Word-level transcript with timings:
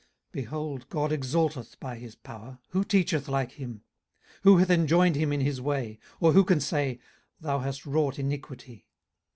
18:036:022 0.31 0.31
Behold, 0.33 0.89
God 0.89 1.11
exalteth 1.11 1.79
by 1.79 1.95
his 1.99 2.15
power: 2.15 2.57
who 2.69 2.83
teacheth 2.83 3.27
like 3.29 3.51
him? 3.51 3.83
18:036:023 4.37 4.37
Who 4.45 4.57
hath 4.57 4.69
enjoined 4.71 5.15
him 5.15 5.29
his 5.29 5.61
way? 5.61 5.99
or 6.19 6.33
who 6.33 6.43
can 6.43 6.59
say, 6.59 6.99
Thou 7.39 7.59
hast 7.59 7.85
wrought 7.85 8.17
iniquity? 8.17 8.87